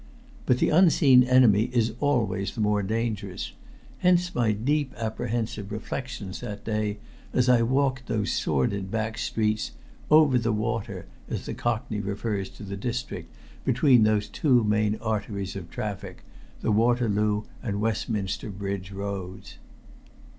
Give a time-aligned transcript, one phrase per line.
[0.47, 3.51] But the unseen enemy is always the more dangerous;
[3.99, 6.97] hence my deep apprehensive reflections that day
[7.33, 9.73] as I walked those sordid back streets
[10.09, 13.31] "over the water," as the Cockney refers to the district
[13.63, 16.23] between those two main arteries of traffic,
[16.61, 19.59] the Waterloo and Westminster Bridge Roads.